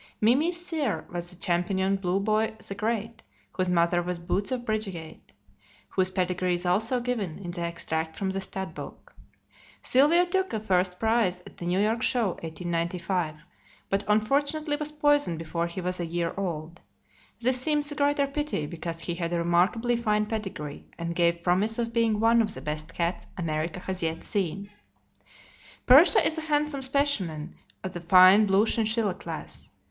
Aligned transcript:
"Mimi's" 0.19 0.59
sire 0.59 1.05
was 1.11 1.29
the 1.29 1.35
champion 1.35 1.95
Blue 1.95 2.19
Boy 2.19 2.55
the 2.67 2.73
Great, 2.73 3.21
whose 3.51 3.69
mother 3.69 4.01
was 4.01 4.17
Boots 4.17 4.51
of 4.51 4.65
Bridgeyate, 4.65 5.31
whose 5.89 6.09
pedigree 6.09 6.55
is 6.55 6.65
also 6.65 6.99
given 6.99 7.37
in 7.37 7.51
the 7.51 7.61
extract 7.61 8.17
from 8.17 8.31
the 8.31 8.41
stud 8.41 8.73
book. 8.73 9.13
Sylvio 9.83 10.25
took 10.25 10.53
a 10.53 10.59
first 10.59 10.99
prize 10.99 11.41
at 11.41 11.57
the 11.57 11.67
New 11.67 11.77
York 11.79 12.01
Show, 12.01 12.29
1895, 12.41 13.47
but 13.91 14.03
unfortunately 14.07 14.75
was 14.75 14.91
poisoned 14.91 15.37
before 15.37 15.67
he 15.67 15.81
was 15.81 15.99
a 15.99 16.05
year 16.07 16.33
old. 16.35 16.81
This 17.39 17.61
seems 17.61 17.89
the 17.89 17.93
greater 17.93 18.25
pity, 18.25 18.65
because 18.65 19.01
he 19.01 19.13
had 19.13 19.31
a 19.31 19.37
remarkably 19.37 19.95
fine 19.95 20.25
pedigree, 20.25 20.87
and 20.97 21.13
gave 21.13 21.43
promise 21.43 21.77
of 21.77 21.93
being 21.93 22.19
one 22.19 22.41
of 22.41 22.55
the 22.55 22.61
best 22.61 22.91
cats 22.91 23.27
America 23.37 23.79
has 23.81 24.01
yet 24.01 24.23
seen. 24.23 24.71
Persia 25.85 26.25
is 26.25 26.39
a 26.39 26.49
handsome 26.49 26.81
specimen 26.81 27.53
of 27.83 27.93
the 27.93 28.01
fine 28.01 28.47
blue 28.47 28.65
chinchilla 28.65 29.13
class. 29.13 29.69